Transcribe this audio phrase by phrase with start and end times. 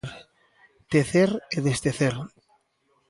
[0.91, 2.15] Tecer e destecer.